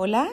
Hola, 0.00 0.28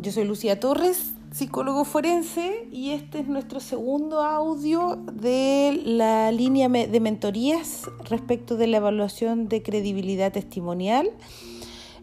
yo 0.00 0.10
soy 0.10 0.24
Lucía 0.24 0.58
Torres, 0.58 1.14
psicólogo 1.30 1.84
forense, 1.84 2.66
y 2.72 2.90
este 2.90 3.20
es 3.20 3.28
nuestro 3.28 3.60
segundo 3.60 4.20
audio 4.20 4.96
de 5.12 5.80
la 5.84 6.32
línea 6.32 6.68
de 6.68 6.98
mentorías 6.98 7.88
respecto 8.10 8.56
de 8.56 8.66
la 8.66 8.78
evaluación 8.78 9.48
de 9.48 9.62
credibilidad 9.62 10.32
testimonial. 10.32 11.08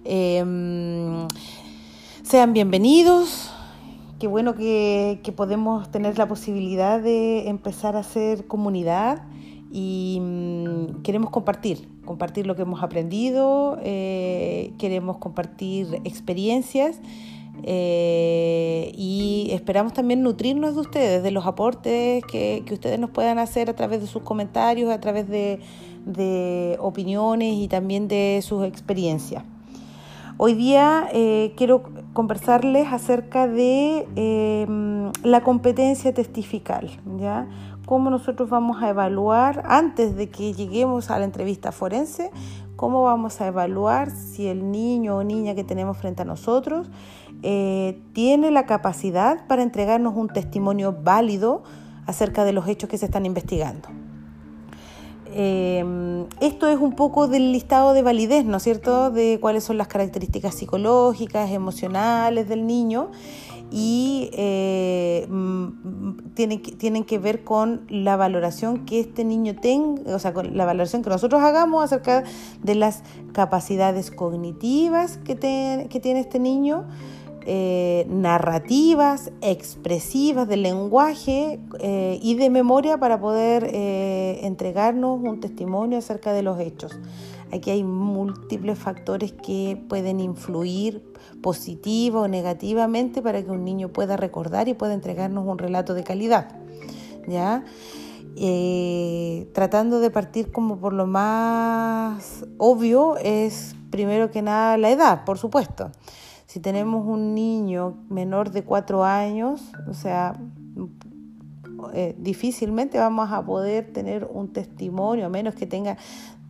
Em, 0.05 1.27
sean 2.23 2.53
bienvenidos. 2.53 3.51
Qué 4.17 4.27
bueno 4.27 4.55
que, 4.55 5.19
podemos 5.35 5.91
tener 5.91 6.17
la 6.17 6.29
posibilidad 6.29 7.01
de 7.01 7.49
empezar 7.49 7.97
a 7.97 7.99
hacer 7.99 8.47
comunidad 8.47 9.23
y 9.75 10.19
mm, 10.21 11.01
queremos 11.01 11.31
compartir, 11.31 11.89
compartir 12.05 12.45
lo 12.45 12.55
que 12.55 12.61
hemos 12.61 12.83
aprendido, 12.83 13.79
eh, 13.81 14.71
queremos 14.77 15.17
compartir 15.17 15.99
experiencias 16.03 17.01
eh, 17.63 18.91
y 18.95 19.49
esperamos 19.51 19.93
también 19.93 20.21
nutrirnos 20.21 20.75
de 20.75 20.81
ustedes, 20.81 21.23
de 21.23 21.31
los 21.31 21.47
aportes 21.47 22.23
que, 22.25 22.63
ustedes 22.71 22.99
nos 22.99 23.09
puedan 23.09 23.39
hacer 23.39 23.67
a 23.71 23.75
través 23.75 23.99
de 23.99 24.05
sus 24.05 24.21
comentarios, 24.21 24.91
a 24.91 25.01
través 25.01 25.27
de, 25.27 25.59
opiniones 26.79 27.55
y 27.55 27.67
también 27.67 28.07
de 28.07 28.41
sus 28.43 28.65
experiencias. 28.65 29.43
Hoy 30.37 30.53
día 30.53 31.07
eh, 31.13 31.53
quiero 31.55 31.83
conversarles 32.13 32.87
acerca 32.91 33.47
de 33.47 34.05
la 35.23 35.41
competencia 35.41 36.13
testifical, 36.13 36.89
¿ya? 37.19 37.47
Cómo 37.85 38.09
nosotros 38.09 38.49
vamos 38.49 38.81
a 38.81 38.89
evaluar, 38.89 39.63
antes 39.65 40.15
de 40.15 40.29
que 40.29 40.53
lleguemos 40.53 41.11
a 41.11 41.19
la 41.19 41.25
entrevista 41.25 41.71
forense, 41.71 42.31
cómo 42.75 43.03
vamos 43.03 43.41
a 43.41 43.47
evaluar 43.47 44.11
si 44.11 44.47
el 44.47 44.71
niño 44.71 45.17
o 45.17 45.23
niña 45.23 45.55
que 45.55 45.63
tenemos 45.63 45.97
frente 45.97 46.23
a 46.23 46.25
nosotros 46.25 46.89
eh, 47.43 48.01
tiene 48.13 48.51
la 48.51 48.65
capacidad 48.65 49.45
para 49.47 49.63
entregarnos 49.63 50.15
un 50.15 50.29
testimonio 50.29 50.95
válido 51.03 51.63
acerca 52.05 52.45
de 52.45 52.53
los 52.53 52.67
hechos 52.67 52.89
que 52.89 52.97
se 52.97 53.05
están 53.05 53.25
investigando. 53.25 54.02
Eh, 55.35 56.25
esto 56.41 56.67
es 56.67 56.79
un 56.79 56.95
poco 56.95 57.27
del 57.27 57.51
listado 57.51 57.93
de 57.93 58.01
validez, 58.01 58.45
¿no 58.45 58.57
es 58.57 58.63
cierto?, 58.63 59.11
de 59.11 59.39
cuáles 59.41 59.63
son 59.63 59.77
las 59.77 59.87
características 59.87 60.55
psicológicas, 60.55 61.51
emocionales 61.51 62.47
del 62.47 62.67
niño 62.67 63.09
y 63.75 64.29
eh, 64.33 65.25
mm, 65.27 66.33
tienen, 66.35 66.61
que, 66.61 66.73
tienen 66.73 67.03
que 67.03 67.17
ver 67.17 67.43
con 67.43 67.87
la 67.89 68.15
valoración 68.15 68.85
que 68.85 68.99
este 68.99 69.25
niño 69.25 69.55
tenga, 69.59 70.15
o 70.15 70.19
sea, 70.19 70.31
con 70.31 70.55
la 70.55 70.65
valoración 70.65 71.01
que 71.01 71.09
nosotros 71.09 71.41
hagamos 71.41 71.83
acerca 71.83 72.23
de 72.61 72.75
las 72.75 73.01
capacidades 73.31 74.11
cognitivas 74.11 75.17
que, 75.17 75.87
que 75.89 75.99
tiene 75.99 76.19
este 76.19 76.37
niño, 76.37 76.85
eh, 77.45 78.05
narrativas, 78.09 79.31
expresivas, 79.41 80.47
de 80.47 80.57
lenguaje 80.57 81.59
eh, 81.79 82.19
y 82.21 82.35
de 82.35 82.49
memoria 82.49 82.97
para 82.97 83.19
poder 83.19 83.69
entregarnos 84.43 85.19
un 85.21 85.39
testimonio 85.39 85.97
acerca 85.97 86.33
de 86.33 86.43
los 86.43 86.59
hechos. 86.59 86.97
Aquí 87.51 87.69
hay 87.69 87.83
múltiples 87.83 88.79
factores 88.79 89.31
que 89.31 89.79
pueden 89.87 90.19
influir 90.19 91.03
positivo 91.41 92.21
o 92.21 92.27
negativamente 92.27 93.21
para 93.21 93.43
que 93.43 93.51
un 93.51 93.63
niño 93.63 93.89
pueda 93.89 94.17
recordar 94.17 94.67
y 94.67 94.73
pueda 94.73 94.93
entregarnos 94.93 95.45
un 95.45 95.59
relato 95.59 95.93
de 95.93 96.03
calidad. 96.03 96.63
¿ya? 97.27 97.63
Eh, 98.35 99.47
tratando 99.53 99.99
de 99.99 100.09
partir 100.09 100.51
como 100.51 100.79
por 100.79 100.93
lo 100.93 101.05
más 101.05 102.45
obvio 102.57 103.17
es 103.17 103.75
primero 103.91 104.31
que 104.31 104.41
nada 104.41 104.77
la 104.77 104.89
edad, 104.89 105.23
por 105.23 105.37
supuesto. 105.37 105.91
Si 106.53 106.59
tenemos 106.59 107.03
un 107.07 107.33
niño 107.33 107.95
menor 108.09 108.51
de 108.51 108.63
cuatro 108.63 109.03
años, 109.03 109.71
o 109.89 109.95
sea, 109.95 110.39
eh, 111.95 112.15
difícilmente 112.19 112.99
vamos 112.99 113.31
a 113.31 113.43
poder 113.43 113.91
tener 113.91 114.29
un 114.31 114.53
testimonio, 114.53 115.25
a 115.25 115.29
menos 115.29 115.55
que 115.55 115.65
tenga 115.65 115.97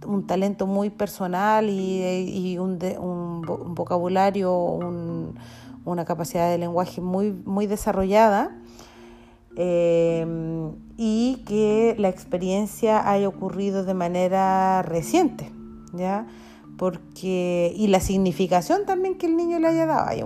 un 0.05 0.27
talento 0.27 0.67
muy 0.67 0.89
personal 0.89 1.69
y, 1.69 2.57
un, 2.57 2.79
vocabulario, 3.73 4.53
una 5.85 6.03
capacidad 6.03 6.51
de 6.51 6.57
lenguaje 6.57 6.99
muy, 6.99 7.31
muy 7.31 7.65
desarrollada 7.65 8.59
eh, 9.55 10.27
y 10.97 11.43
que 11.47 11.95
la 11.97 12.09
experiencia 12.09 13.09
haya 13.09 13.29
ocurrido 13.29 13.85
de 13.85 13.93
manera 13.93 14.81
reciente, 14.81 15.49
¿ya? 15.93 16.27
Porque 16.77 17.71
y 17.75 17.87
la 17.87 17.99
significación 17.99 18.85
también 18.85 19.15
que 19.17 19.27
el 19.27 19.37
niño 19.37 19.59
le 19.59 19.67
haya 19.67 19.85
dado. 19.85 20.07
Hay, 20.07 20.23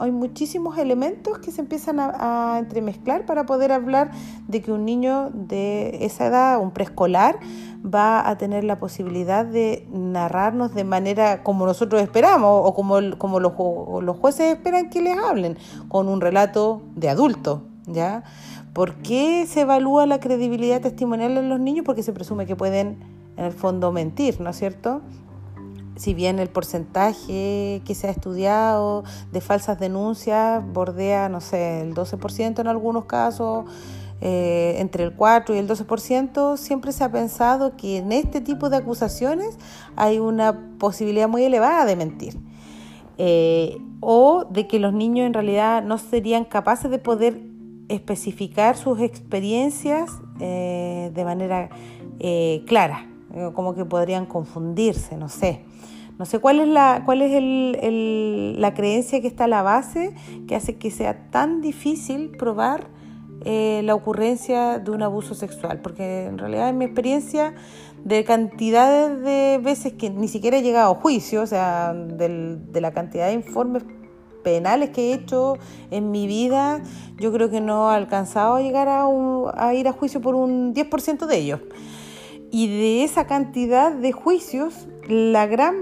hay, 0.00 0.10
muchísimos 0.10 0.76
elementos 0.78 1.38
que 1.38 1.52
se 1.52 1.60
empiezan 1.60 2.00
a, 2.00 2.56
entremezclar 2.58 3.26
para 3.26 3.46
poder 3.46 3.72
hablar 3.72 4.10
de 4.48 4.60
que 4.60 4.72
un 4.72 4.84
niño 4.84 5.30
de 5.32 6.04
esa 6.04 6.26
edad, 6.26 6.60
un 6.60 6.72
preescolar, 6.72 7.38
va 7.84 8.28
a 8.28 8.36
tener 8.38 8.64
la 8.64 8.78
posibilidad 8.78 9.44
de 9.44 9.86
narrarnos 9.92 10.74
de 10.74 10.84
manera 10.84 11.42
como 11.42 11.66
nosotros 11.66 12.02
esperamos 12.02 12.62
o 12.64 12.74
como, 12.74 12.98
como 13.18 13.40
los, 13.40 13.52
los 14.02 14.16
jueces 14.16 14.54
esperan 14.54 14.90
que 14.90 15.00
les 15.00 15.16
hablen, 15.16 15.58
con 15.88 16.08
un 16.08 16.20
relato 16.20 16.82
de 16.96 17.08
adulto, 17.08 17.62
¿ya? 17.86 18.24
¿Por 18.72 18.94
qué 18.96 19.46
se 19.46 19.60
evalúa 19.60 20.04
la 20.06 20.18
credibilidad 20.18 20.80
testimonial 20.80 21.38
en 21.38 21.48
los 21.48 21.60
niños? 21.60 21.84
Porque 21.84 22.02
se 22.02 22.12
presume 22.12 22.44
que 22.44 22.56
pueden, 22.56 22.98
en 23.36 23.44
el 23.44 23.52
fondo, 23.52 23.92
mentir, 23.92 24.40
¿no 24.40 24.50
es 24.50 24.56
cierto? 24.56 25.00
Si 25.96 26.14
bien 26.14 26.38
el 26.38 26.48
porcentaje 26.48 27.82
que 27.84 27.94
se 27.94 28.08
ha 28.08 28.10
estudiado 28.10 29.04
de 29.32 29.40
falsas 29.40 29.78
denuncias 29.78 30.62
bordea, 30.72 31.28
no 31.28 31.40
sé, 31.40 31.82
el 31.82 31.94
12% 31.94 32.60
en 32.60 32.66
algunos 32.66 33.04
casos, 33.04 33.64
eh, 34.20 34.76
entre 34.78 35.04
el 35.04 35.14
4 35.14 35.54
y 35.54 35.58
el 35.58 35.68
12%, 35.68 36.56
siempre 36.56 36.92
se 36.92 37.04
ha 37.04 37.12
pensado 37.12 37.76
que 37.76 37.98
en 37.98 38.10
este 38.12 38.40
tipo 38.40 38.70
de 38.70 38.78
acusaciones 38.78 39.58
hay 39.96 40.18
una 40.18 40.76
posibilidad 40.78 41.28
muy 41.28 41.44
elevada 41.44 41.84
de 41.84 41.96
mentir. 41.96 42.38
Eh, 43.16 43.78
o 44.00 44.44
de 44.50 44.66
que 44.66 44.80
los 44.80 44.92
niños 44.92 45.26
en 45.26 45.34
realidad 45.34 45.84
no 45.84 45.98
serían 45.98 46.44
capaces 46.44 46.90
de 46.90 46.98
poder 46.98 47.40
especificar 47.88 48.76
sus 48.76 49.00
experiencias 49.00 50.10
eh, 50.40 51.12
de 51.14 51.24
manera 51.24 51.68
clara, 52.66 53.06
como 53.54 53.74
que 53.74 53.84
podrían 53.84 54.26
confundirse, 54.26 55.16
no 55.16 55.28
sé. 55.28 55.64
No 56.18 56.26
sé 56.26 56.38
cuál 56.38 56.60
es 56.60 56.68
la, 56.68 57.02
cuál 57.04 57.22
es 57.22 57.32
el, 57.32 58.60
la 58.60 58.72
creencia 58.72 59.20
que 59.20 59.26
está 59.26 59.44
a 59.44 59.48
la 59.48 59.62
base 59.62 60.14
que 60.46 60.54
hace 60.54 60.76
que 60.76 60.92
sea 60.92 61.30
tan 61.30 61.60
difícil 61.60 62.30
probar 62.30 62.86
eh, 63.44 63.82
la 63.84 63.94
ocurrencia 63.94 64.78
de 64.78 64.90
un 64.92 65.02
abuso 65.02 65.34
sexual, 65.34 65.80
porque 65.80 66.26
en 66.26 66.38
realidad 66.38 66.68
en 66.68 66.78
mi 66.78 66.84
experiencia 66.84 67.54
de 68.04 68.22
cantidades 68.24 69.20
de 69.22 69.60
veces 69.62 69.94
que 69.94 70.08
ni 70.08 70.28
siquiera 70.28 70.58
he 70.58 70.62
llegado 70.62 70.92
a 70.92 70.94
juicio, 70.94 71.42
o 71.42 71.46
sea, 71.46 71.92
de 71.92 72.80
la 72.80 72.92
cantidad 72.92 73.26
de 73.26 73.34
informes 73.34 73.82
penales 74.44 74.90
que 74.90 75.10
he 75.10 75.14
hecho 75.14 75.58
en 75.90 76.10
mi 76.10 76.26
vida, 76.26 76.80
yo 77.18 77.32
creo 77.32 77.50
que 77.50 77.60
no 77.60 77.90
he 77.90 77.96
alcanzado 77.96 78.54
a 78.54 78.62
llegar 78.62 78.88
a, 78.88 79.06
a 79.56 79.74
ir 79.74 79.88
a 79.88 79.92
juicio 79.92 80.20
por 80.20 80.36
un 80.36 80.72
10% 80.74 81.26
de 81.26 81.36
ellos. 81.36 81.60
Y 82.54 82.68
de 82.68 83.02
esa 83.02 83.26
cantidad 83.26 83.90
de 83.90 84.12
juicios, 84.12 84.86
la 85.08 85.48
gran 85.48 85.74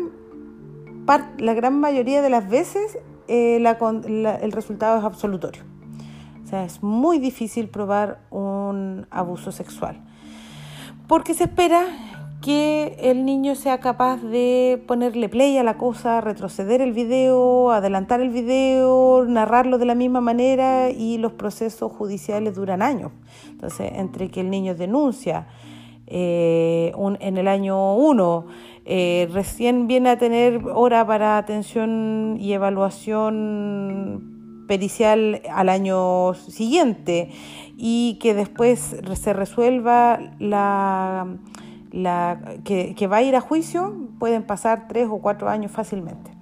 la 1.37 1.53
gran 1.53 1.79
mayoría 1.79 2.23
de 2.23 2.31
las 2.31 2.49
veces 2.49 2.97
eh, 3.29 3.57
el 3.59 4.53
resultado 4.53 4.99
es 4.99 5.05
absolutorio. 5.05 5.65
O 6.43 6.47
sea, 6.47 6.65
es 6.65 6.83
muy 6.83 7.19
difícil 7.19 7.69
probar 7.69 8.21
un 8.31 9.07
abuso 9.11 9.53
sexual. 9.53 10.01
Porque 11.09 11.35
se 11.35 11.45
espera 11.45 11.85
que 12.41 12.97
el 13.01 13.27
niño 13.27 13.55
sea 13.55 13.79
capaz 13.81 14.23
de 14.23 14.83
ponerle 14.89 15.29
play 15.29 15.59
a 15.59 15.63
la 15.63 15.77
cosa, 15.77 16.23
retroceder 16.23 16.81
el 16.81 16.95
video, 16.95 17.71
adelantar 17.71 18.23
el 18.23 18.31
video, 18.31 19.27
narrarlo 19.29 19.77
de 19.77 19.85
la 19.85 19.95
misma 19.95 20.23
manera 20.23 20.89
y 20.89 21.19
los 21.19 21.33
procesos 21.33 21.93
judiciales 21.93 22.55
duran 22.55 22.81
años. 22.81 23.13
Entonces, 23.51 23.93
entre 23.95 24.31
que 24.31 24.41
el 24.41 24.49
niño 24.49 24.75
denuncia 24.75 25.49
eh, 26.07 26.93
en 27.21 27.39
el 27.39 27.49
año 27.49 27.97
1, 27.97 28.47
eh, 28.85 29.29
recién 29.33 29.87
viene 29.87 30.11
a 30.11 30.19
tener 30.19 30.61
hora 30.75 31.07
para 31.07 31.39
atención 31.39 32.37
y 32.41 32.53
evaluación 32.53 34.65
pericial 34.67 35.43
al 35.51 35.69
año 35.69 36.35
siguiente 36.35 37.31
y 37.77 38.19
que 38.21 38.35
después 38.35 38.97
se 39.15 39.33
resuelva 39.33 40.19
la, 40.39 41.27
la 41.91 42.41
que, 42.65 42.95
que 42.95 43.07
va 43.07 43.19
a 43.19 43.23
ir 43.23 43.37
a 43.37 43.41
juicio, 43.41 43.95
pueden 44.19 44.43
pasar 44.43 44.89
tres 44.89 45.09
o 45.11 45.19
cuatro 45.19 45.49
años 45.49 45.71
fácilmente. 45.71 46.42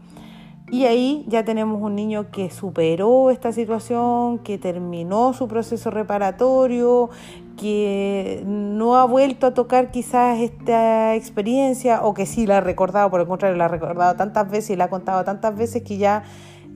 Y 0.71 0.85
ahí 0.87 1.25
ya 1.29 1.45
tenemos 1.45 1.83
un 1.83 1.97
niño 1.97 2.31
que 2.31 2.51
superó 2.51 3.31
esta 3.31 3.53
situación, 3.53 4.39
que 4.39 4.57
terminó 4.57 5.33
su 5.33 5.49
proceso 5.49 5.91
reparatorio, 5.91 7.11
que 7.57 8.43
no 8.47 8.97
ha 8.97 9.05
vuelto 9.05 9.49
a 9.49 9.55
tocar 9.55 9.91
quizás 9.91 10.39
esta 10.39 11.17
experiencia 11.17 12.03
o 12.05 12.15
que 12.15 12.25
sí 12.25 12.47
la 12.47 12.59
ha 12.59 12.61
recordado, 12.61 13.11
por 13.11 13.21
el 13.21 13.27
contrario, 13.27 13.57
la 13.57 13.65
ha 13.65 13.69
recordado 13.69 14.15
tantas 14.17 14.49
veces 14.51 14.71
y 14.71 14.77
la 14.77 14.85
ha 14.85 14.91
contado 14.91 15.25
tantas 15.25 15.57
veces 15.57 15.83
que 15.83 15.99
ya 15.99 16.23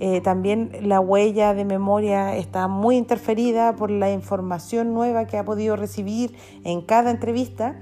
Eh, 0.00 0.20
también 0.20 0.73
la 0.82 0.99
huella 0.99 1.55
de 1.55 1.64
memoria 1.64 2.37
está 2.37 2.67
muy 2.67 2.96
interferida 2.96 3.76
por 3.76 3.93
la 3.93 4.11
información 4.11 4.93
nueva 4.93 5.26
que 5.29 5.38
ha 5.38 5.44
podido 5.44 5.76
recibir 5.76 6.35
en 6.64 6.82
cada 6.82 7.12
entrevista. 7.12 7.76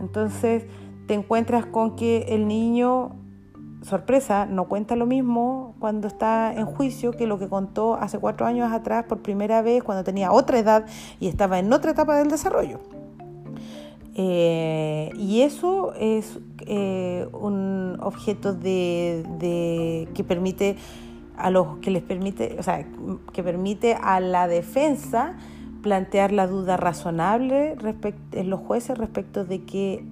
Entonces 0.00 0.66
te 1.08 1.14
encuentras 1.14 1.66
con 1.66 1.96
que 1.96 2.26
el 2.28 2.46
niño, 2.46 3.16
sorpresa, 3.82 4.46
no 4.46 4.64
cuenta 4.66 4.96
lo 4.96 5.06
mismo 5.06 5.74
cuando 5.78 6.06
está 6.06 6.52
en 6.52 6.66
juicio 6.66 7.12
que 7.12 7.26
lo 7.26 7.38
que 7.38 7.48
contó 7.48 7.94
hace 7.94 8.18
cuatro 8.18 8.46
años 8.46 8.72
atrás 8.72 9.04
por 9.04 9.20
primera 9.20 9.62
vez 9.62 9.82
cuando 9.82 10.04
tenía 10.04 10.32
otra 10.32 10.58
edad 10.58 10.86
y 11.18 11.28
estaba 11.28 11.58
en 11.58 11.72
otra 11.72 11.92
etapa 11.92 12.16
del 12.16 12.28
desarrollo. 12.28 12.78
Eh, 14.14 15.10
y 15.16 15.42
eso 15.42 15.94
es 15.94 16.38
eh, 16.66 17.26
un 17.32 17.96
objeto 18.00 18.52
de, 18.52 20.08
que 20.14 20.24
permite 20.24 20.76
a 21.38 21.50
los 21.50 21.78
que 21.78 21.90
les 21.90 22.02
permite, 22.02 22.56
o 22.58 22.62
sea, 22.62 22.86
que 23.32 23.42
permite 23.42 23.94
a 23.94 24.20
la 24.20 24.46
defensa 24.46 25.36
plantear 25.80 26.32
la 26.32 26.46
duda 26.46 26.76
razonable 26.76 27.76
en 28.32 28.50
los 28.50 28.60
jueces 28.60 28.98
respecto 28.98 29.46
de 29.46 29.64
que 29.64 30.04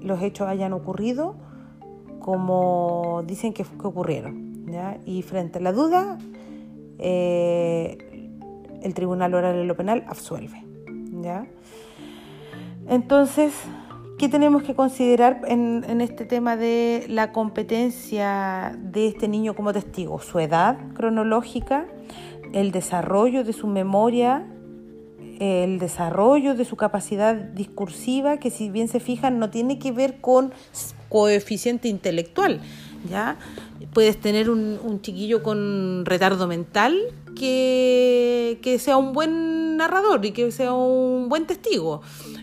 los 0.00 0.20
hechos 0.20 0.48
hayan 0.48 0.72
ocurrido 0.72 1.36
como 2.24 3.22
dicen 3.26 3.52
que, 3.52 3.66
ocurrieron. 3.82 4.64
Y 5.04 5.20
frente 5.20 5.58
a 5.58 5.60
la 5.60 5.72
duda, 5.72 6.16
eh, 6.98 8.30
el 8.82 8.94
Tribunal 8.94 9.34
Oral 9.34 9.56
de 9.56 9.64
lo 9.66 9.76
Penal 9.76 10.06
absuelve. 10.08 10.64
¿ya? 11.20 11.46
Entonces, 12.88 13.52
¿qué 14.16 14.30
tenemos 14.30 14.62
que 14.62 14.74
considerar 14.74 15.42
en, 15.46 16.00
este 16.00 16.24
tema 16.24 16.56
de 16.56 17.04
la 17.10 17.30
competencia 17.30 18.74
de 18.80 19.08
este 19.08 19.28
niño 19.28 19.54
como 19.54 19.74
testigo? 19.74 20.18
Su 20.18 20.38
edad 20.38 20.78
cronológica, 20.94 21.84
el 22.54 22.72
desarrollo 22.72 23.44
de 23.44 23.52
su 23.52 23.66
memoria 23.66 24.46
el 25.40 25.80
desarrollo 25.80 26.54
de 26.54 26.64
su 26.64 26.76
capacidad 26.76 27.34
discursiva, 27.34 28.36
que 28.36 28.50
si 28.50 28.70
bien 28.70 28.86
se 28.86 29.00
fijan 29.00 29.40
no 29.40 29.50
tiene 29.50 29.80
que 29.80 29.90
ver 29.90 30.20
con 30.20 30.52
coeficiente 31.14 31.86
intelectual, 31.86 32.60
¿ya? 33.08 33.36
Puedes 33.92 34.20
tener 34.20 34.50
un, 34.50 35.00
chiquillo 35.00 35.44
con 35.44 36.04
retardo 36.04 36.48
mental 36.48 36.98
que, 37.36 38.58
que 38.62 38.80
sea 38.80 38.96
un 38.96 39.12
buen 39.12 39.76
narrador 39.76 40.26
y 40.26 40.32
que 40.32 40.50
sea 40.50 40.72
un 40.72 41.28
buen 41.28 41.46
testigo. 41.46 42.02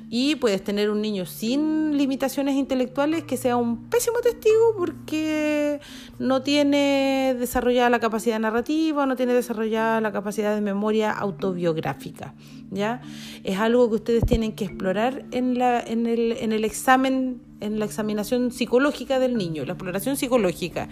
Y 0.10 0.36
puedes 0.38 0.64
tener 0.64 0.90
un 0.90 1.02
niño 1.02 1.26
sin 1.26 1.98
limitaciones 1.98 2.56
intelectuales 2.56 3.26
que 3.26 3.36
sea 3.36 3.58
un 3.58 3.90
pésimo 3.90 4.20
testigo 4.24 4.74
porque 4.78 5.82
no 6.18 6.42
tiene 6.42 7.36
desarrollada 7.38 7.90
la 7.90 8.00
capacidad 8.00 8.40
narrativa, 8.40 9.06
no 9.06 9.18
tiene 9.18 9.34
desarrollada 9.34 10.00
la 10.00 10.14
capacidad 10.14 10.56
de 10.56 10.62
memoria 10.62 11.12
autobiográfica. 11.12 12.36
¿ya? 12.70 13.02
Es 13.44 13.60
algo 13.60 13.90
que 13.90 13.96
ustedes 13.96 14.26
tienen 14.26 14.54
que 14.54 14.64
explorar 14.64 15.26
en, 15.32 15.60
la, 15.60 15.82
en, 15.82 16.08
el, 16.08 16.38
en 16.40 16.54
el 16.54 16.64
examen, 16.64 17.51
en 17.62 17.80
la 17.80 17.86
examinación 17.86 18.52
psicológica 18.52 19.20
del 19.20 19.38
niño, 19.38 19.66
la 19.66 19.74
exploración 19.74 20.18
psicológica. 20.18 20.90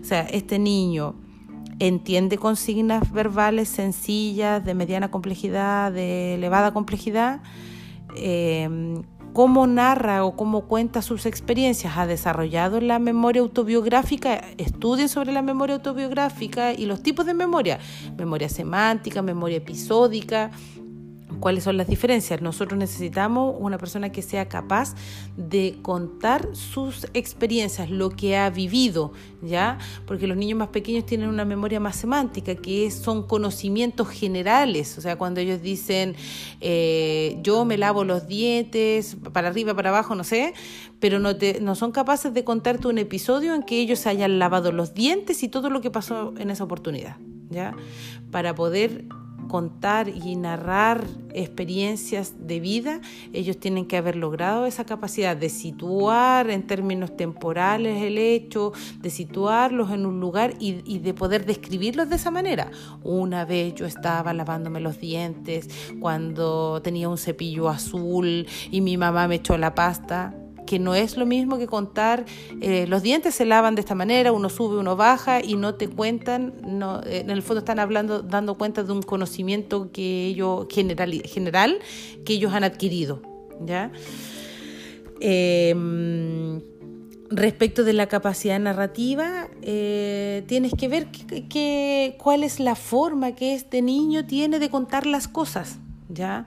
O 0.00 0.04
sea, 0.04 0.22
este 0.22 0.58
niño 0.58 1.14
entiende 1.78 2.38
consignas 2.38 3.12
verbales 3.12 3.68
sencillas, 3.68 4.64
de 4.64 4.74
mediana 4.74 5.10
complejidad, 5.10 5.92
de 5.92 6.34
elevada 6.34 6.72
complejidad 6.72 7.40
eh, 8.16 9.02
cómo 9.32 9.66
narra 9.66 10.24
o 10.24 10.34
cómo 10.34 10.62
cuenta 10.62 11.02
sus 11.02 11.26
experiencias, 11.26 11.98
ha 11.98 12.06
desarrollado 12.06 12.80
la 12.80 12.98
memoria 12.98 13.42
autobiográfica, 13.42 14.36
estudien 14.56 15.10
sobre 15.10 15.30
la 15.30 15.42
memoria 15.42 15.76
autobiográfica 15.76 16.72
y 16.72 16.86
los 16.86 17.02
tipos 17.02 17.26
de 17.26 17.34
memoria, 17.34 17.78
memoria 18.16 18.48
semántica, 18.48 19.20
memoria 19.20 19.58
episódica, 19.58 20.52
¿Cuáles 21.40 21.64
son 21.64 21.76
las 21.76 21.86
diferencias? 21.86 22.40
Nosotros 22.40 22.78
necesitamos 22.78 23.54
una 23.58 23.78
persona 23.78 24.10
que 24.10 24.22
sea 24.22 24.48
capaz 24.48 24.94
de 25.36 25.78
contar 25.82 26.48
sus 26.52 27.06
experiencias, 27.14 27.90
lo 27.90 28.10
que 28.10 28.36
ha 28.36 28.50
vivido, 28.50 29.12
¿ya? 29.42 29.78
Porque 30.06 30.26
los 30.26 30.36
niños 30.36 30.58
más 30.58 30.68
pequeños 30.68 31.06
tienen 31.06 31.28
una 31.28 31.44
memoria 31.44 31.80
más 31.80 31.96
semántica, 31.96 32.54
que 32.54 32.90
son 32.90 33.26
conocimientos 33.26 34.08
generales. 34.08 34.96
O 34.98 35.00
sea, 35.00 35.16
cuando 35.16 35.40
ellos 35.40 35.62
dicen, 35.62 36.16
eh, 36.60 37.38
yo 37.42 37.64
me 37.64 37.76
lavo 37.76 38.04
los 38.04 38.26
dientes, 38.26 39.16
para 39.32 39.48
arriba, 39.48 39.74
para 39.74 39.90
abajo, 39.90 40.14
no 40.14 40.24
sé, 40.24 40.54
pero 41.00 41.18
no, 41.18 41.36
te, 41.36 41.60
no 41.60 41.74
son 41.74 41.92
capaces 41.92 42.32
de 42.32 42.44
contarte 42.44 42.88
un 42.88 42.98
episodio 42.98 43.54
en 43.54 43.62
que 43.62 43.78
ellos 43.78 44.06
hayan 44.06 44.38
lavado 44.38 44.72
los 44.72 44.94
dientes 44.94 45.42
y 45.42 45.48
todo 45.48 45.70
lo 45.70 45.80
que 45.80 45.90
pasó 45.90 46.34
en 46.38 46.50
esa 46.50 46.64
oportunidad, 46.64 47.16
¿ya? 47.50 47.74
Para 48.30 48.54
poder 48.54 49.04
contar 49.48 50.08
y 50.08 50.36
narrar 50.36 51.04
experiencias 51.34 52.34
de 52.38 52.60
vida, 52.60 53.00
ellos 53.32 53.58
tienen 53.58 53.86
que 53.86 53.96
haber 53.96 54.16
logrado 54.16 54.66
esa 54.66 54.84
capacidad 54.84 55.36
de 55.36 55.48
situar 55.48 56.50
en 56.50 56.66
términos 56.66 57.16
temporales 57.16 58.02
el 58.02 58.18
hecho, 58.18 58.72
de 59.00 59.10
situarlos 59.10 59.90
en 59.90 60.06
un 60.06 60.20
lugar 60.20 60.54
y, 60.58 60.98
de 60.98 61.14
poder 61.14 61.44
describirlos 61.46 62.08
de 62.08 62.16
esa 62.16 62.30
manera. 62.30 62.70
Una 63.02 63.44
vez 63.44 63.74
yo 63.74 63.86
estaba 63.86 64.32
lavándome 64.32 64.80
los 64.80 64.98
dientes 64.98 65.68
cuando 66.00 66.80
tenía 66.82 67.08
un 67.08 67.18
cepillo 67.18 67.68
azul 67.68 68.46
y 68.70 68.80
mi 68.80 68.96
mamá 68.96 69.28
me 69.28 69.36
echó 69.36 69.56
la 69.58 69.74
pasta 69.74 70.34
que 70.66 70.78
no 70.78 70.94
es 70.94 71.16
lo 71.16 71.24
mismo 71.24 71.58
que 71.58 71.66
contar, 71.66 72.26
eh, 72.60 72.86
los 72.86 73.02
dientes 73.02 73.34
se 73.34 73.44
lavan 73.44 73.74
de 73.74 73.80
esta 73.80 73.94
manera, 73.94 74.32
uno 74.32 74.48
sube, 74.48 74.76
uno 74.78 74.96
baja 74.96 75.42
y 75.42 75.56
no 75.56 75.74
te 75.76 75.88
cuentan, 75.88 76.54
no, 76.66 77.00
eh, 77.04 77.20
en 77.20 77.30
el 77.30 77.42
fondo 77.42 77.60
están 77.60 77.78
hablando, 77.78 78.22
dando 78.22 78.56
cuenta 78.56 78.82
de 78.82 78.92
un 78.92 79.02
conocimiento 79.02 79.90
que 79.92 80.26
ellos, 80.26 80.66
general, 80.70 81.22
general 81.24 81.78
que 82.24 82.34
ellos 82.34 82.52
han 82.52 82.64
adquirido. 82.64 83.22
¿ya? 83.64 83.90
Em, 85.20 86.60
respecto 87.30 87.84
de 87.84 87.92
la 87.92 88.06
capacidad 88.06 88.60
narrativa, 88.60 89.48
eh, 89.62 90.44
tienes 90.46 90.72
que 90.74 90.88
ver 90.88 91.08
cuál 92.18 92.44
es 92.44 92.60
la 92.60 92.74
forma 92.74 93.32
que 93.34 93.54
este 93.54 93.82
niño 93.82 94.26
tiene 94.26 94.58
de 94.58 94.68
contar 94.68 95.06
las 95.06 95.28
cosas. 95.28 95.78
¿ya? 96.08 96.46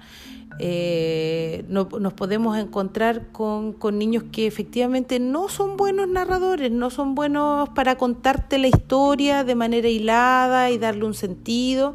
Eh, 0.62 1.64
no, 1.70 1.88
nos 2.02 2.12
podemos 2.12 2.58
encontrar 2.58 3.32
con, 3.32 3.72
con, 3.72 3.98
niños 3.98 4.26
que 4.30 4.46
efectivamente 4.46 5.18
no 5.18 5.48
son 5.48 5.78
buenos 5.78 6.10
narradores, 6.10 6.70
no 6.70 6.90
son 6.90 7.16
buenos 7.16 7.70
para 7.70 7.98
contarte 7.98 8.58
la 8.58 8.68
historia 8.68 9.46
de 9.46 9.56
manera 9.56 9.88
hilada 9.88 10.70
y 10.70 10.78
darle 10.78 11.06
un 11.06 11.14
sentido, 11.14 11.94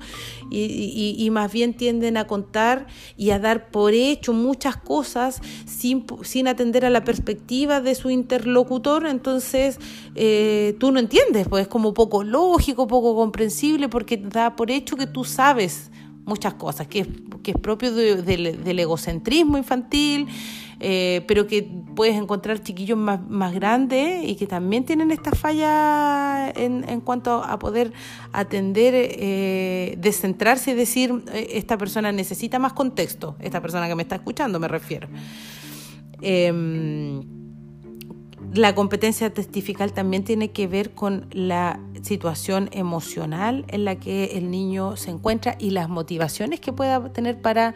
y, 0.50 1.14
y, 1.18 1.30
más 1.30 1.52
bien 1.52 1.74
tienden 1.74 2.16
a 2.16 2.26
contar 2.26 2.86
y 3.18 3.30
a 3.30 3.38
dar 3.38 3.70
por 3.70 3.92
hecho 3.92 4.32
muchas 4.32 4.76
cosas 4.76 5.42
sin, 5.66 6.06
sin 6.22 6.48
atender 6.48 6.86
a 6.86 6.90
la 6.90 7.04
perspectiva 7.04 7.80
de 7.82 7.94
su 7.94 8.08
interlocutor, 8.08 9.06
entonces 9.06 9.78
eh, 10.14 10.74
tú 10.78 10.90
no 10.90 11.00
entiendes, 11.00 11.48
pues 11.48 11.62
es 11.62 11.68
como 11.68 11.92
poco 11.92 12.24
lógico, 12.24 12.86
poco 12.86 13.14
comprensible, 13.14 13.90
porque 13.90 14.16
da 14.16 14.56
por 14.56 14.70
hecho 14.70 14.96
que 14.96 15.06
tú 15.06 15.24
sabes 15.24 15.90
muchas 16.24 16.54
cosas, 16.54 16.86
que 16.86 17.00
es, 17.00 17.08
que 17.42 17.52
es 17.52 17.56
propio 17.58 17.92
del 17.92 18.78
egocentrismo 18.78 19.58
infantil, 19.58 20.28
eh, 20.80 21.24
pero 21.28 21.46
que 21.46 21.62
puedes 21.62 22.16
encontrar 22.16 22.62
chiquillos 22.62 22.98
más, 22.98 23.20
más 23.28 23.54
grandes 23.54 24.28
y 24.28 24.34
que 24.36 24.46
también 24.46 24.84
tienen 24.84 25.10
esta 25.10 25.30
falla 25.32 26.50
en, 26.50 26.88
en 26.88 27.00
cuanto 27.00 27.42
a 27.42 27.58
poder 27.58 27.92
atender, 28.32 28.92
eh, 28.96 29.94
descentrarse 29.98 30.72
y 30.72 30.74
decir, 30.74 31.24
eh, 31.32 31.48
esta 31.52 31.78
persona 31.78 32.12
necesita 32.12 32.58
más 32.58 32.72
contexto, 32.72 33.36
esta 33.40 33.60
persona 33.60 33.88
que 33.88 33.94
me 33.94 34.02
está 34.02 34.16
escuchando 34.16 34.58
me 34.58 34.68
refiero. 34.68 35.08
Em, 36.20 37.22
la 38.54 38.74
competencia 38.74 39.34
testifical 39.34 39.92
también 39.92 40.22
tiene 40.22 40.52
que 40.52 40.68
ver 40.68 40.92
con 40.92 41.26
la 41.32 41.80
situación 42.02 42.68
emocional 42.72 43.64
en 43.68 43.84
la 43.84 43.96
que 43.96 44.36
el 44.36 44.50
niño 44.50 44.96
se 44.96 45.10
encuentra 45.10 45.56
y 45.58 45.70
las 45.70 45.88
motivaciones 45.88 46.60
que 46.60 46.72
pueda 46.72 47.12
tener 47.12 47.40
para, 47.40 47.74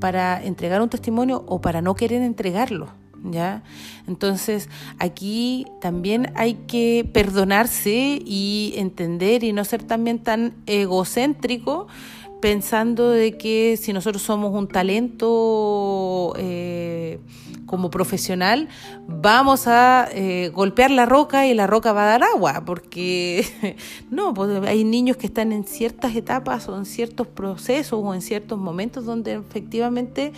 para 0.00 0.42
entregar 0.42 0.80
un 0.80 0.88
testimonio 0.88 1.44
o 1.46 1.60
para 1.60 1.82
no 1.82 1.94
querer 1.94 2.22
entregarlo. 2.22 2.88
¿Ya? 3.24 3.64
Entonces 4.06 4.68
aquí 5.00 5.66
también 5.80 6.32
hay 6.36 6.54
que 6.54 7.08
perdonarse 7.12 8.22
y 8.24 8.74
entender 8.76 9.42
y 9.42 9.52
no 9.52 9.64
ser 9.64 9.82
también 9.82 10.20
tan 10.20 10.54
egocéntrico 10.66 11.88
pensando 12.40 13.10
de 13.10 13.36
que 13.36 13.76
si 13.76 13.92
nosotros 13.92 14.22
somos 14.22 14.54
un 14.54 14.68
talento 14.68 16.32
eh, 16.36 17.18
como 17.68 17.90
profesional, 17.90 18.68
vamos 19.06 19.68
a 19.68 20.08
eh, 20.10 20.50
golpear 20.52 20.90
la 20.90 21.06
roca 21.06 21.46
y 21.46 21.54
la 21.54 21.68
roca 21.68 21.92
va 21.92 22.02
a 22.02 22.18
dar 22.18 22.24
agua, 22.24 22.64
porque 22.66 23.76
no, 24.10 24.34
pues 24.34 24.60
hay 24.66 24.82
niños 24.82 25.16
que 25.16 25.26
están 25.26 25.52
en 25.52 25.64
ciertas 25.64 26.16
etapas 26.16 26.68
o 26.68 26.76
en 26.76 26.86
ciertos 26.86 27.28
procesos 27.28 28.00
o 28.02 28.14
en 28.14 28.22
ciertos 28.22 28.58
momentos 28.58 29.04
donde 29.04 29.34
efectivamente 29.34 30.32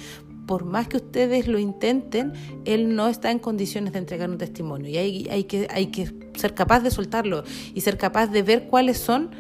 por 0.46 0.64
más 0.64 0.88
que 0.88 0.96
ustedes 0.96 1.46
lo 1.46 1.60
intenten, 1.60 2.32
él 2.64 2.96
no 2.96 3.06
está 3.06 3.30
en 3.30 3.38
condiciones 3.38 3.92
de 3.92 4.00
entregar 4.00 4.28
un 4.28 4.36
testimonio. 4.36 4.90
Y 4.90 4.96
hay, 4.96 5.28
hay, 5.30 5.44
que, 5.44 5.68
hay 5.70 5.86
que 5.86 6.12
ser 6.34 6.54
capaz 6.54 6.80
de 6.80 6.90
soltarlo 6.90 7.44
y 7.72 7.82
ser 7.82 7.96
capaz 7.96 8.26
de 8.26 8.42
ver 8.42 8.66
cuáles 8.66 8.98
son 8.98 9.30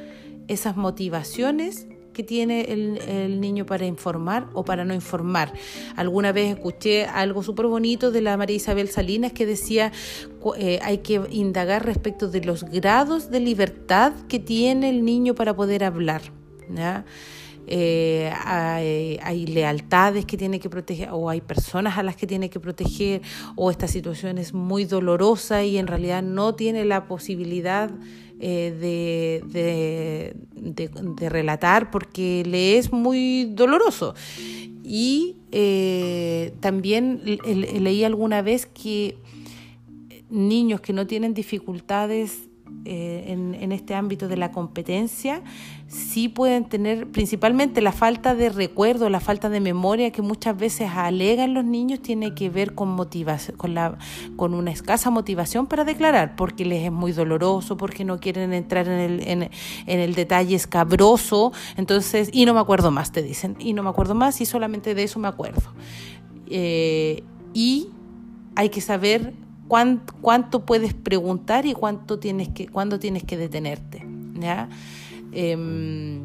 esas 0.46 0.76
motivaciones 0.76 1.88
tiene 2.22 2.62
el, 2.72 3.40
niño 3.40 3.66
para 3.66 3.86
informar 3.86 4.48
o 4.52 4.64
para 4.64 4.84
no 4.84 4.94
informar. 4.94 5.52
Alguna 5.96 6.32
vez 6.32 6.54
escuché 6.54 7.06
algo 7.06 7.42
súper 7.42 7.66
bonito 7.66 8.10
de 8.10 8.20
la 8.20 8.36
María 8.36 8.56
Isabel 8.56 8.88
Salinas 8.88 9.32
que 9.32 9.46
decía 9.46 9.92
eh, 10.56 10.78
hay 10.82 10.98
que 10.98 11.20
indagar 11.30 11.84
respecto 11.84 12.28
de 12.28 12.42
los 12.42 12.64
grados 12.64 13.30
de 13.30 13.40
libertad 13.40 14.12
que 14.28 14.38
tiene 14.38 14.90
el 14.90 15.04
niño 15.04 15.34
para 15.34 15.54
poder 15.54 15.84
hablar. 15.84 16.22
Eh, 17.72 18.32
hay, 18.42 19.46
lealtades 19.46 20.24
que 20.24 20.36
tiene 20.36 20.58
que 20.58 20.68
proteger 20.68 21.10
o 21.12 21.30
hay 21.30 21.40
personas 21.40 21.98
a 21.98 22.02
las 22.02 22.16
que 22.16 22.26
tiene 22.26 22.50
que 22.50 22.58
proteger 22.58 23.22
o 23.54 23.70
esta 23.70 23.86
situación 23.86 24.38
es 24.38 24.52
muy 24.52 24.84
dolorosa 24.84 25.62
y 25.62 25.78
en 25.78 25.86
realidad 25.86 26.20
no 26.20 26.56
tiene 26.56 26.84
la 26.84 27.06
posibilidad 27.06 27.88
eh, 28.40 30.34
de, 30.66 31.28
relatar 31.28 31.92
porque 31.92 32.42
le 32.44 32.76
es 32.76 32.92
muy 32.92 33.44
doloroso. 33.54 34.16
Y 34.82 35.36
eh, 35.52 36.52
también 36.58 37.20
leí 37.24 38.02
alguna 38.02 38.42
vez 38.42 38.66
que 38.66 39.16
niños 40.28 40.80
que 40.80 40.92
no 40.92 41.06
tienen 41.06 41.34
dificultades 41.34 42.49
eh, 42.86 43.24
en, 43.28 43.72
este 43.72 43.94
ámbito 43.94 44.26
de 44.26 44.36
la 44.36 44.50
competencia, 44.52 45.42
sí 45.86 46.28
pueden 46.28 46.64
tener 46.64 47.06
principalmente 47.06 47.82
la 47.82 47.92
falta 47.92 48.34
de 48.34 48.48
recuerdo, 48.48 49.10
la 49.10 49.20
falta 49.20 49.48
de 49.48 49.60
memoria 49.60 50.10
que 50.10 50.22
muchas 50.22 50.56
veces 50.56 50.90
alegan 50.94 51.52
los 51.54 51.64
niños, 51.64 52.00
tiene 52.00 52.34
que 52.34 52.48
ver 52.48 52.74
con 52.74 52.96
con, 53.56 53.74
la, 53.74 53.98
con 54.36 54.54
una 54.54 54.70
escasa 54.70 55.10
motivación 55.10 55.66
para 55.66 55.84
declarar, 55.84 56.36
porque 56.36 56.64
les 56.64 56.84
es 56.84 56.90
muy 56.90 57.12
doloroso, 57.12 57.76
porque 57.76 58.04
no 58.04 58.18
quieren 58.18 58.52
entrar 58.52 58.88
en 58.88 58.98
el, 58.98 59.28
en, 59.28 59.50
el 59.86 60.14
detalle 60.14 60.56
escabroso, 60.56 61.52
entonces, 61.76 62.30
y 62.32 62.46
no 62.46 62.54
me 62.54 62.60
acuerdo 62.60 62.90
más, 62.90 63.12
te 63.12 63.22
dicen, 63.22 63.56
y 63.58 63.72
no 63.72 63.82
me 63.82 63.90
acuerdo 63.90 64.14
más, 64.14 64.40
y 64.40 64.46
solamente 64.46 64.94
de 64.94 65.02
eso 65.02 65.18
me 65.20 65.28
acuerdo. 65.28 65.70
Eh, 66.48 67.22
y 67.52 67.88
hay 68.56 68.70
que 68.70 68.80
saber 68.80 69.34
cuánto, 69.70 70.66
puedes 70.66 70.94
preguntar 70.94 71.64
y 71.64 71.74
cuánto 71.74 72.18
tienes 72.18 72.48
que, 72.48 72.66
cuándo 72.66 72.98
tienes 72.98 73.22
que 73.22 73.36
detenerte. 73.36 74.04
¿ya? 74.34 74.68
Em, 75.32 76.22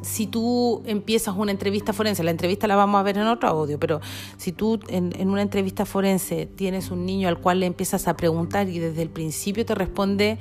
si 0.00 0.26
tú 0.26 0.82
empiezas 0.86 1.36
una 1.36 1.52
entrevista 1.52 1.92
forense, 1.92 2.24
la 2.24 2.30
entrevista 2.30 2.66
la 2.66 2.76
vamos 2.76 2.98
a 2.98 3.02
ver 3.02 3.18
en 3.18 3.26
otro 3.26 3.48
audio, 3.48 3.78
pero 3.78 4.00
si 4.38 4.52
tú 4.52 4.80
en, 4.88 5.28
una 5.28 5.42
entrevista 5.42 5.84
forense 5.84 6.46
tienes 6.46 6.90
un 6.90 7.04
niño 7.04 7.28
al 7.28 7.38
cual 7.38 7.60
le 7.60 7.66
empiezas 7.66 8.08
a 8.08 8.16
preguntar 8.16 8.68
y 8.68 8.78
desde 8.78 9.02
el 9.02 9.10
principio 9.10 9.66
te 9.66 9.74
responde 9.74 10.38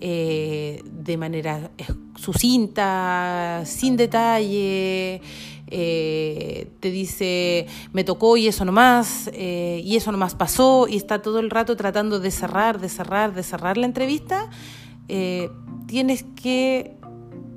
eh, 0.00 0.82
de 0.84 1.16
manera 1.16 1.70
sucinta, 2.16 3.62
sin 3.64 3.96
detalle, 3.96 5.22
eh, 5.66 6.70
te 6.80 6.90
dice, 6.90 7.66
me 7.92 8.04
tocó 8.04 8.36
y 8.36 8.48
eso 8.48 8.64
nomás, 8.64 9.30
eh, 9.32 9.80
y 9.84 9.96
eso 9.96 10.12
nomás 10.12 10.34
pasó, 10.34 10.86
y 10.88 10.96
está 10.96 11.22
todo 11.22 11.40
el 11.40 11.50
rato 11.50 11.76
tratando 11.76 12.20
de 12.20 12.30
cerrar, 12.30 12.80
de 12.80 12.88
cerrar, 12.88 13.34
de 13.34 13.42
cerrar 13.42 13.76
la 13.76 13.86
entrevista, 13.86 14.50
eh, 15.08 15.50
tienes 15.86 16.24
que 16.40 16.96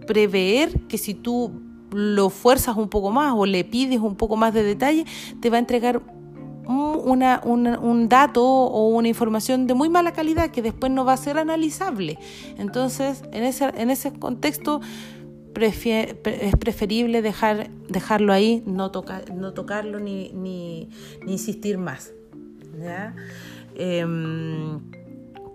prever 0.05 0.87
que 0.87 0.97
si 0.97 1.13
tú 1.13 1.61
lo 1.91 2.29
fuerzas 2.29 2.75
un 2.77 2.89
poco 2.89 3.11
más 3.11 3.33
o 3.35 3.45
le 3.45 3.63
pides 3.63 3.99
un 3.99 4.15
poco 4.15 4.35
más 4.35 4.53
de 4.53 4.63
detalle, 4.63 5.05
te 5.41 5.49
va 5.49 5.57
a 5.57 5.59
entregar 5.59 6.01
una, 6.67 7.41
un 7.45 8.09
dato 8.09 8.43
o 8.43 8.89
una 8.89 9.07
información 9.07 9.67
de 9.67 9.73
muy 9.73 9.87
mala 9.89 10.11
calidad 10.11 10.51
que 10.51 10.61
después 10.61 10.91
no 10.91 11.05
va 11.05 11.13
a 11.13 11.17
ser 11.17 11.37
analizable. 11.37 12.19
Entonces, 12.57 13.23
en 13.31 13.43
ese, 13.43 13.71
en 13.77 13.89
ese 13.89 14.11
contexto, 14.11 14.81
es 15.65 16.55
preferible 16.57 17.21
dejar, 17.21 17.69
dejarlo 17.89 18.33
ahí, 18.33 18.63
no, 18.65 18.91
tocar, 18.91 19.33
no 19.33 19.53
tocarlo 19.53 19.99
ni, 19.99 20.31
ni, 20.33 20.89
insistir 21.25 21.77
más. 21.77 22.13
Em, 23.75 24.79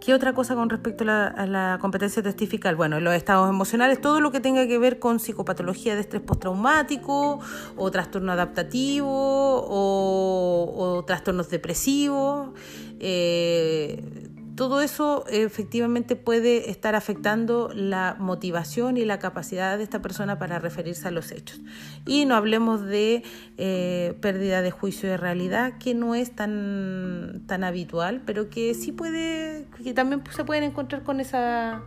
¿Qué 0.00 0.14
otra 0.14 0.32
cosa 0.32 0.56
con 0.56 0.68
respecto 0.68 1.04
a 1.04 1.46
la, 1.46 1.78
competencia 1.80 2.22
testifical? 2.22 2.74
Bueno, 2.74 2.98
los 2.98 3.14
estados 3.14 3.48
emocionales, 3.48 4.00
todo 4.00 4.20
lo 4.20 4.32
que 4.32 4.40
tenga 4.40 4.66
que 4.66 4.76
ver 4.76 4.98
con 4.98 5.20
psicopatología 5.20 5.94
de 5.94 6.00
estrés 6.00 6.22
postraumático 6.22 7.38
o 7.76 7.90
trastorno 7.92 8.32
adaptativo 8.32 9.08
o, 9.08 11.04
trastornos 11.06 11.50
depresivos. 11.50 12.50
Eh, 12.98 14.31
todo 14.56 14.80
eso 14.80 15.24
efectivamente 15.28 16.16
puede 16.16 16.70
estar 16.70 16.94
afectando 16.94 17.70
la 17.74 18.16
motivación 18.18 18.96
y 18.96 19.04
la 19.04 19.18
capacidad 19.18 19.78
de 19.78 19.84
esta 19.84 20.02
persona 20.02 20.38
para 20.38 20.58
referirse 20.58 21.08
a 21.08 21.10
los 21.10 21.30
hechos. 21.32 21.60
Y 22.06 22.24
no 22.26 22.34
hablemos 22.34 22.82
de 22.82 23.22
eh, 23.56 24.14
pérdida 24.20 24.62
de 24.62 24.70
juicio 24.70 25.08
de 25.08 25.16
realidad, 25.16 25.78
que 25.78 25.94
no 25.94 26.14
es 26.14 26.34
tan, 26.34 27.42
tan 27.46 27.64
habitual, 27.64 28.22
pero 28.26 28.50
que 28.50 28.74
sí 28.74 28.92
puede, 28.92 29.66
que 29.82 29.94
también 29.94 30.22
se 30.30 30.44
pueden 30.44 30.64
encontrar 30.64 31.02
con 31.02 31.20
esa, 31.20 31.82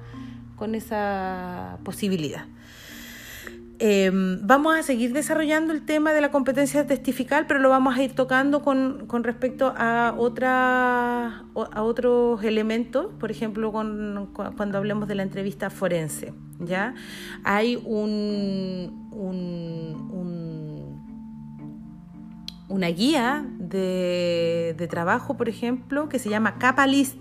con 0.55 0.75
esa 0.75 1.77
posibilidad. 1.83 2.45
Em, 3.79 4.39
vamos 4.41 4.73
a 4.77 4.83
seguir 4.83 5.11
desarrollando 5.11 5.73
el 5.73 5.85
tema 5.85 6.13
de 6.13 6.21
la 6.21 6.31
competencia 6.31 6.87
testifical, 6.87 7.45
pero 7.45 7.59
lo 7.59 7.69
vamos 7.69 7.97
a 7.97 8.03
ir 8.03 8.13
tocando 8.13 8.61
con, 8.61 9.07
respecto 9.23 9.73
a, 9.75 10.15
otra, 10.17 11.43
a 11.53 11.83
otros 11.83 12.41
elementos, 12.43 13.07
por 13.19 13.31
ejemplo, 13.31 13.71
cuando 13.71 14.77
hablemos 14.77 15.07
de 15.09 15.15
la 15.15 15.23
entrevista 15.23 15.69
forense. 15.69 16.33
¿ya? 16.59 16.95
Hay 17.43 17.75
un, 17.83 19.11
una 22.69 22.87
guía 22.87 23.45
de, 23.57 24.73
de 24.77 24.87
trabajo, 24.87 25.35
por 25.35 25.49
ejemplo, 25.49 26.07
que 26.07 26.19
se 26.19 26.29
llama 26.29 26.57
Capalist 26.59 27.17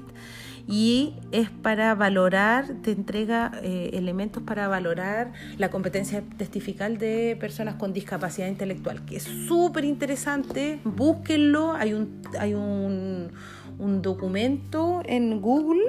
y 0.66 1.14
es 1.30 1.50
para 1.50 1.94
valorar, 1.94 2.66
te 2.82 2.92
entrega 2.92 3.52
eh, 3.62 3.90
elementos 3.92 4.42
para 4.42 4.66
valorar 4.68 5.32
la 5.58 5.70
competencia 5.70 6.22
testifical 6.38 6.98
de 6.98 7.36
personas 7.38 7.74
con 7.74 7.92
discapacidad 7.92 8.48
intelectual, 8.48 9.04
que 9.04 9.16
es 9.16 9.24
súper 9.24 9.84
interesante, 9.84 10.80
búsquenlo, 10.84 11.74
hay 11.74 11.92
un, 11.92 12.22
hay 12.38 12.54
un, 12.54 13.30
un 13.78 14.02
documento 14.02 15.02
en 15.04 15.40
Google 15.40 15.82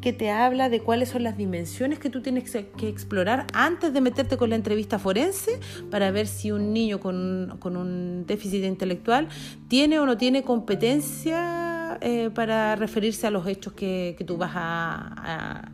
que 0.00 0.12
te 0.12 0.30
habla 0.30 0.68
de 0.68 0.80
cuáles 0.80 1.10
son 1.10 1.22
las 1.22 1.36
dimensiones 1.36 1.98
que 1.98 2.10
tú 2.10 2.22
tienes 2.22 2.50
que 2.50 2.88
explorar 2.88 3.46
antes 3.54 3.92
de 3.92 4.00
meterte 4.00 4.36
con 4.36 4.50
la 4.50 4.56
entrevista 4.56 4.98
forense 4.98 5.60
para 5.90 6.10
ver 6.10 6.26
si 6.26 6.50
un 6.50 6.72
niño 6.72 7.00
con, 7.00 7.56
con 7.60 7.76
un 7.76 8.26
déficit 8.26 8.64
intelectual 8.64 9.28
tiene 9.68 10.00
o 10.00 10.06
no 10.06 10.16
tiene 10.16 10.42
competencia 10.42 11.71
eh, 12.02 12.30
para 12.34 12.74
referirse 12.76 13.26
a 13.26 13.30
los 13.30 13.46
hechos 13.46 13.72
que, 13.72 14.16
tú 14.26 14.36
vas 14.36 14.52
a, 14.54 15.68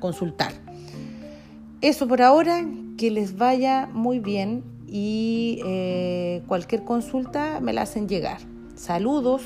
consultar. 0.00 0.52
Eso 1.82 2.08
por 2.08 2.22
ahora, 2.22 2.64
que 2.96 3.10
les 3.10 3.36
vaya 3.36 3.88
muy 3.92 4.20
bien 4.20 4.64
y 4.86 5.60
eh, 5.66 6.42
cualquier 6.46 6.84
consulta 6.84 7.60
me 7.60 7.74
la 7.74 7.82
hacen 7.82 8.08
llegar. 8.08 8.38
Saludos. 8.74 9.42